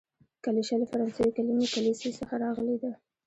[0.43, 2.91] کلیشه له فرانسوي کليمې کلیسې څخه راغلې ده.